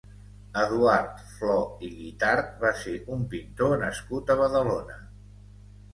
[0.61, 1.57] Eduard Flò
[1.89, 4.99] i Guitart va ser un pintor nascut a Badalona.